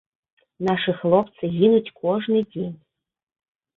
Нашы 0.69 0.95
хлопцы 1.01 1.51
гінуць 1.59 1.93
кожны 2.01 2.39
дзень. 2.51 2.75